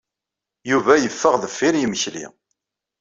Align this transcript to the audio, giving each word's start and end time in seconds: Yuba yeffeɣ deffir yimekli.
Yuba 0.69 0.93
yeffeɣ 0.97 1.33
deffir 1.41 1.73
yimekli. 1.77 2.25